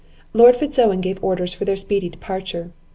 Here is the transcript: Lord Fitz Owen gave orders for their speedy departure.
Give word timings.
Lord 0.33 0.55
Fitz 0.55 0.79
Owen 0.79 0.99
gave 0.99 1.23
orders 1.23 1.53
for 1.53 1.63
their 1.63 1.75
speedy 1.77 2.09
departure. 2.09 2.71